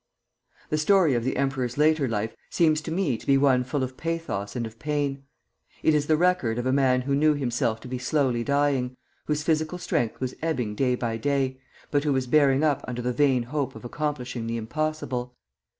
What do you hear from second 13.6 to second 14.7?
of accomplishing the